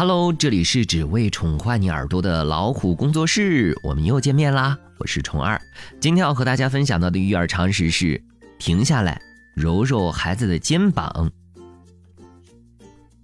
[0.00, 4.74] Hello，这里是只为宠坏你耳朵的老虎工作室，我们又见面啦！
[4.96, 5.60] 我是虫二，
[6.00, 8.18] 今天要和大家分享到的育儿常识是：
[8.58, 9.20] 停下来，
[9.54, 11.30] 揉揉孩子的肩膀。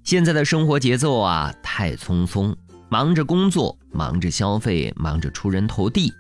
[0.05, 2.55] 现在的生活节奏啊，太匆匆，
[2.91, 6.13] 忙着工作，忙着消费，忙着出人头地。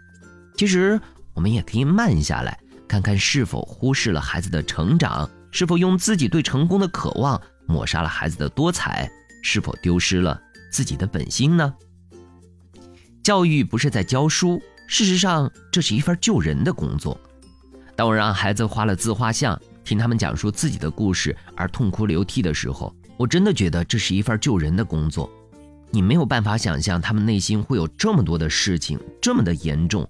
[0.57, 0.98] 其实，
[1.34, 9.07] 我们也可以慢下来，看看是否忽视了孩子的成长，是否用自己对成功的渴望抹杀了孩子的多彩，
[9.43, 11.75] 是否丢失了自己的本心呢？
[13.23, 17.19] 教育不是在教书，事实上，这是一份救人的工作。
[17.97, 25.30] 当我让孩子画了自画像，听他们讲述自己的故事而痛哭流涕的时候，我真的觉得这是一份救人的工作。
[25.91, 30.09] 你没有办法想象他们内心会有这么多的事情，这么的严重。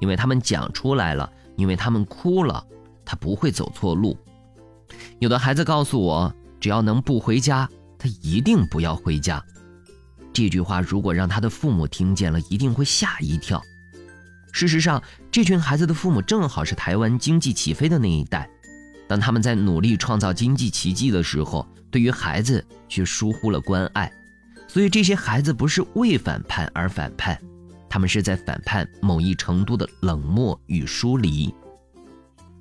[0.00, 2.64] 因为他们讲出来了，因为他们哭了，
[3.04, 4.16] 他不会走错路。
[5.18, 9.44] 有的孩子告诉我，只要能不回家，他一定不要回家。
[10.32, 13.62] 这句话如果让他的父母听见了，一定会吓一跳。
[14.52, 18.48] 事实上，这群孩子的父母正好是台湾经济起飞的那一代，
[19.06, 24.10] 当他们在努力创造经济奇迹的时候，对于孩子却疏忽了关爱。
[24.66, 27.40] 所以这些孩子不是为反叛而反叛。
[27.88, 31.52] 他们是在反叛某一程度的冷漠与疏离。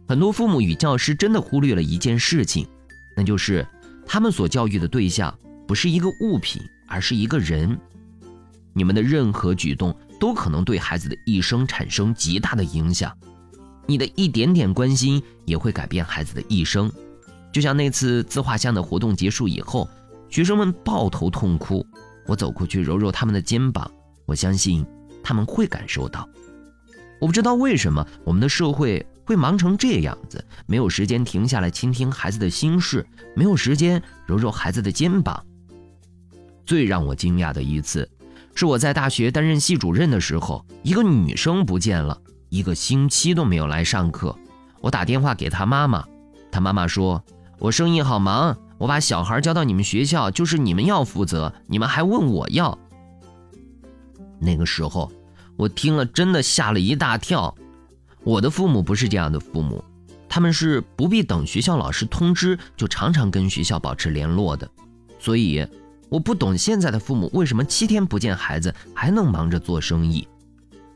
[0.07, 2.67] 很多父母与教师真的忽略了一件事情，
[3.15, 3.63] 那就是
[4.07, 5.31] 他们所教育的对象
[5.67, 7.79] 不是一个物品，而是一个人。
[8.73, 13.15] 你们的任何举动都可能对孩子的一生产生极大的影响，
[13.85, 16.91] 你的一点点关心也会改变孩子的一生。
[17.51, 19.89] 就像那次自画像的活动结束以后，
[20.29, 21.85] 学生们抱头痛哭，
[22.27, 23.89] 我走过去揉揉他们的肩膀，
[24.25, 24.85] 我相信。
[25.21, 26.27] 他们会感受到，
[27.19, 35.45] 我不知道为什么我们的社会会忙成这样子，没有时间停下来倾听孩子的心事，没有时间揉揉孩子的肩膀。
[36.69, 38.07] 最让我惊讶的一次，
[38.53, 44.37] 是我在大学担任系主任的时候，一个女生不见了，一个星期都没有来上课。
[44.79, 46.05] 我打电话给她妈妈，
[46.51, 47.23] 她妈妈说
[47.57, 52.77] ：“我生意好忙，我把小孩交到你们学校，就是你们要负责，你们还问我要。”
[54.39, 55.11] 那个时候。
[55.57, 57.55] 我听了，真的吓了一大跳。
[58.23, 59.83] 我的父母不是这样的父母，
[60.29, 64.69] 他们是不必等学校老师通知，就常常跟学校保持联络的。
[65.19, 65.65] 所以，
[66.09, 70.27] 我不懂现在的父母为什么七天不见孩子还能忙着做生意。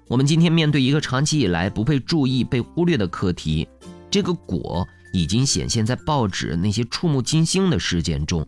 [0.07, 3.67] 我们今天面对一个长期以来不被注意、被忽略的课题，
[4.11, 8.45] 这个果已经显现在报纸那些触目惊心的事件中。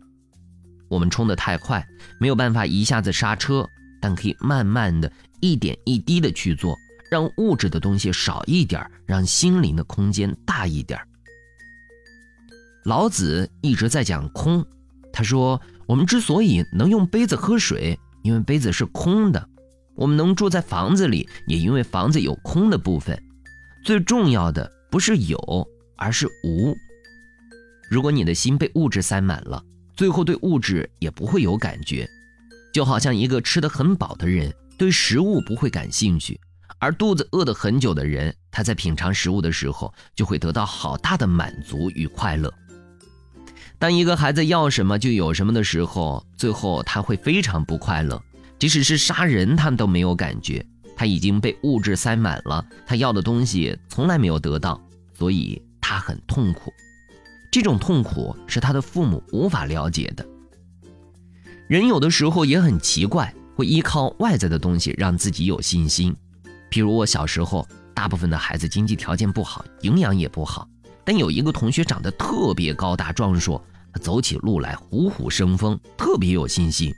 [0.89, 1.85] 我们冲得太快，
[2.19, 3.67] 没有办法一下子刹车。
[4.01, 6.77] 但可以慢慢的一点一滴的去做，
[7.09, 10.99] 让物质的东西少一点，让心灵的空间大一点。
[12.83, 14.63] 老子一直在讲空，
[15.11, 19.39] 他说我们之所以能用杯子喝水，因为杯子是空的；
[19.95, 23.21] 我们能住在房子里，也因为房子有空的部分。
[23.83, 25.37] 最重要的不是有，
[25.95, 26.75] 而是无。
[27.91, 29.63] 如果你的心被物质塞满了，
[29.95, 32.09] 最后对物质也不会有感觉。
[32.73, 36.39] 就好像一个吃得很饱的人对食物不会感兴趣，
[36.79, 42.51] 而肚子饿得很久的人，他在品尝食物的时候就会得到好大的满足与快乐。
[43.77, 48.21] 当一个孩子要什么就有什么的时候，最后他会非常不快乐，
[48.57, 50.65] 即使是杀人，他都没有感觉。
[50.97, 54.81] 他已经被物质塞满了，他要的东西从来没有得到，
[55.13, 56.71] 所以他很痛苦。
[57.51, 60.25] 这种痛苦是他的父母无法了解的。
[61.67, 66.15] 人有的时候也很奇怪，会依靠外在的东西让自己有信心。
[66.71, 70.65] 譬如我小时候，大部分的孩子经济条件不好，营养也不好，
[71.05, 73.63] 但有一个同学长得特别高大壮硕，
[74.01, 76.91] 走起路来虎虎生风，特别有信心。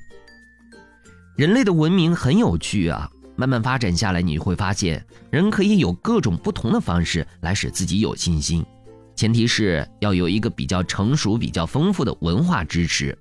[1.35, 8.65] 人类的文明很有趣啊，慢慢发展下来，你会发现人可以有各种不同的方式来使自己有信心，
[9.15, 13.15] 前提是要有一个比较成熟、比较丰富的文化支持。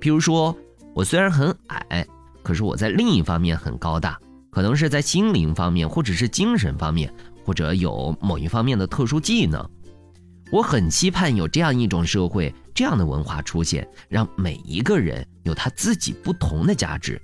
[0.00, 0.56] 比如说，
[0.94, 2.06] 我虽然很矮，
[2.42, 4.18] 可是我在另一方面很高大，
[4.50, 7.12] 可能是在心灵方面，或者是精神方面，
[7.44, 9.68] 或者有某一方面的特殊技能。
[10.50, 17.20] 我很期盼有这样一种社会，这样的文化出现，让每一个人有他自己不同的价值。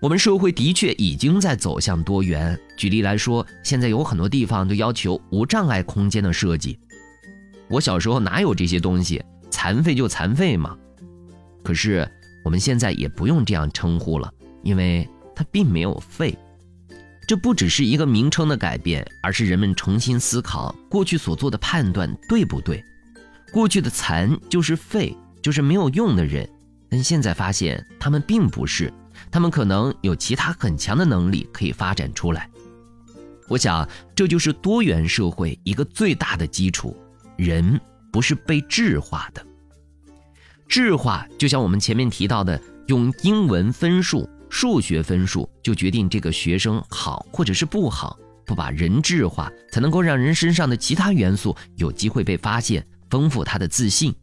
[0.00, 2.58] 我们社会的确已经在走向多元。
[2.76, 6.78] 举例来说，现在有很多地方都要求无障碍空间的设计。
[7.68, 9.22] 我小时候哪有这些东西？
[9.50, 10.76] 残废就残废嘛。
[11.62, 12.10] 可是
[12.44, 14.32] 我们现在也不用这样称呼了，
[14.62, 16.34] 因为它并没有废。
[17.30, 22.84] 这不只是一个名称的改变，而是人们重新思考过去所做的判断对不对。
[23.52, 26.44] 过去的残就是废，就是没有用的人；
[26.88, 28.92] 但现在发现他们并不是，
[29.30, 32.50] 他们可能有其他很强的能力可以发展出来。
[33.46, 36.96] 我想，这就是多元社会一个最大的基础：
[37.36, 37.80] 人
[38.10, 39.46] 不是被质化的。
[40.66, 54.14] 质化就像我们前面提到的，用英文分数、数学分数就决定这个学生好或者是不好，不把人质化，才能够让人身上的其他元素有机会被发现，丰富他的自信。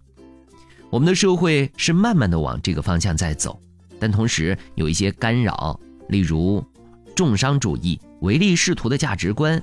[0.89, 3.59] 我们的社会是慢慢的往这个方向在走，
[3.99, 5.79] 但同时有一些干扰，
[6.09, 6.63] 例如
[7.15, 9.61] 重商主义、唯利是图的价值观，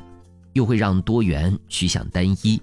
[0.54, 2.60] 又会让多元趋向单一。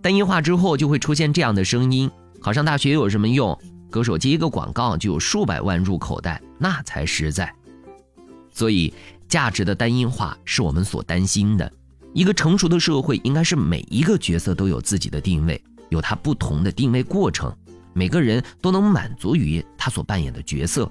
[0.00, 2.10] 单一化之后，就会出现这样的声音。
[2.40, 3.56] 考上大学有什么用？
[3.92, 7.54] 歌手接一个广告就有数百万入口袋，那才实在。
[8.50, 8.92] 所以，
[9.28, 11.70] 价值的单一化是我们所担心的。
[12.14, 17.54] 一个成熟的社会，应该是每一个角色都有自己的定位，有他不同的定位过程，
[17.92, 20.90] 每个人都能满足于他所扮演的角色。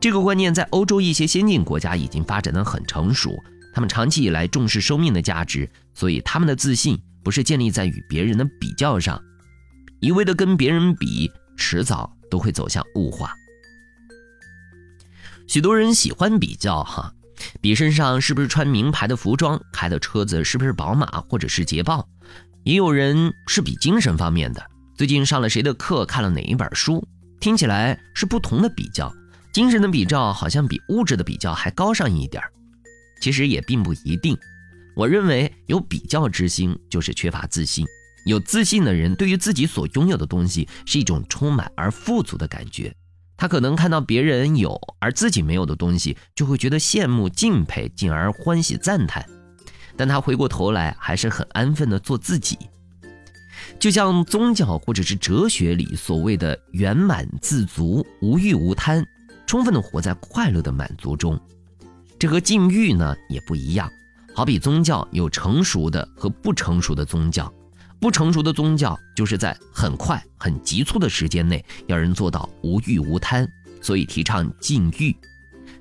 [0.00, 3.38] 这个观念在欧洲一些先进国家已经发展得很成熟，
[3.74, 9.22] 他们长期以来重视生命的价值，所以他们的自信不是建立在与别人的比较上。
[10.00, 13.34] 一味的跟别人比，迟早都会走向物化。
[15.46, 17.12] 许多人喜欢比较，哈，
[17.60, 22.08] 比身上是不是穿名牌的服装，开的车子是不是宝马或者是捷豹。
[22.64, 24.64] 也有人是比精神方面的，
[24.96, 27.06] 最近上了谁的课，看了哪一本书，
[27.40, 29.12] 听起来是不同的比较。
[29.52, 32.42] 精神的比较好像比物质的比较还高尚一点
[33.20, 34.36] 其实也并不一定。
[34.96, 37.86] 我认为有比较之心，就是缺乏自信。
[38.24, 42.94] 有自信的人，对于自己所拥有的东西是一种充满而富足的感觉。
[43.36, 49.26] 他可能看到别人有而自己没有的东西，就会觉得羡慕、敬佩，进而欢喜赞叹。
[49.96, 52.56] 但他回过头来，还是很安分的做自己。
[53.78, 59.04] 就像宗教或者是哲学里所谓的圆满自足、无欲无贪，
[59.46, 61.38] 充分的活在快乐的满足中。
[62.18, 63.90] 这和禁欲呢也不一样。
[64.34, 67.52] 好比宗教有成熟的和不成熟的宗教。
[68.04, 73.48] 不成熟的宗教就是在很快、很急促的时间内要人做到无欲无贪，
[73.80, 75.16] 所以提倡禁欲；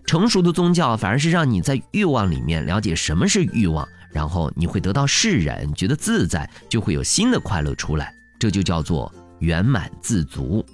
[0.05, 8.15] 成熟的宗教反而是让你在欲望里面了解什么是欲望，然后你会得到释然，觉得自在，就会有新的快乐出来。
[8.39, 10.65] 这就叫做圆满自足。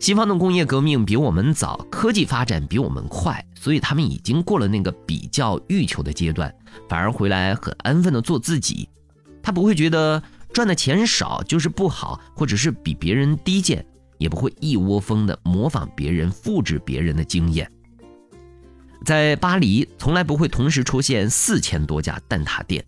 [0.00, 6.52] 西方的工业革命比我们早，科技发展比我们快，所以他们已经过了那个比较欲求的阶段，
[6.88, 8.88] 反而回来很安分的做自己。
[9.40, 10.20] 他不会觉得。
[10.52, 13.84] 赚的钱少就是不好，或者是比别人低贱，
[14.18, 17.70] 也不会一窝蜂的模仿别人、复制别人的经验。
[19.04, 22.84] 在巴黎，从来不会同时出现四千多家蛋挞店，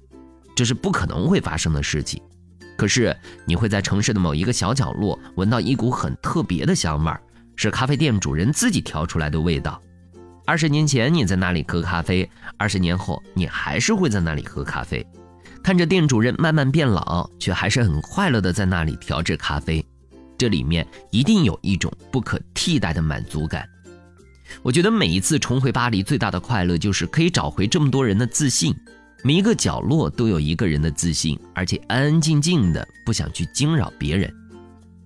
[0.55, 2.21] 这是不可能会发生的事情。
[2.77, 3.17] 可是，
[3.47, 7.23] 你会在城市的某一个小角落闻到一股很特别的香味儿，
[7.55, 9.81] 是咖啡店主人自己调出来的味道。
[10.45, 15.07] 二十年前你在那里喝咖啡，二十年后你还是会在那里喝咖啡。
[15.63, 19.85] 看着店主任慢慢变老，却还是很快乐的在那里调制咖啡，
[20.37, 23.65] 这里面一定有一种不可替代的满足感。
[24.63, 28.75] 我觉得每一次重回巴黎，最大的快乐就是可以找回这么多人的自信，
[29.23, 34.35] 每一个角落都有一个人的自信，而且安安静静的，不想去惊扰别人。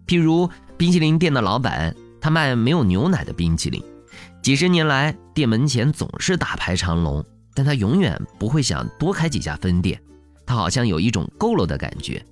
[0.06, 0.48] 譬如
[0.78, 3.82] 冰淇淋店的老板，他卖没有牛奶的冰淇淋，
[4.42, 7.22] 几十年来店门前总是大排长龙，
[7.54, 10.00] 但他永远不会想多开几家分店。
[10.46, 12.24] 他好像有一种够了的感觉，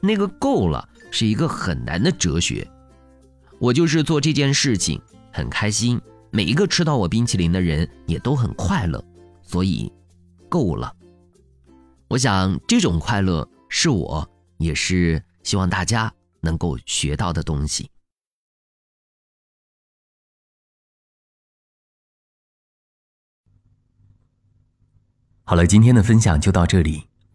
[0.00, 2.66] 那个够了是一个很难的哲学。
[3.60, 5.00] 我就是做这件事情
[5.32, 9.04] 很开心，每一个吃到我冰淇淋的人也都很快乐，
[9.42, 9.92] 所以
[10.48, 10.94] 够了。
[12.08, 17.90] 我想这种快乐是我也是希望大家能够学到的东西。
[25.44, 27.07] 好了，今天的分享就到这里。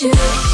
[0.00, 0.47] you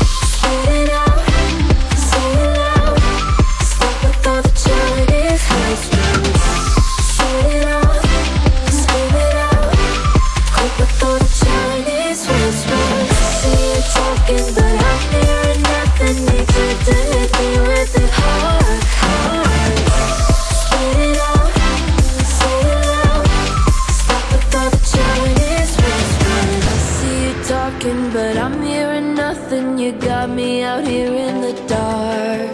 [29.92, 32.53] got me out here in the dark.